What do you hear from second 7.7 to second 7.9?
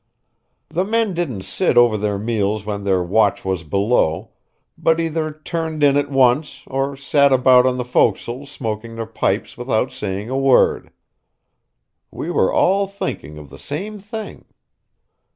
the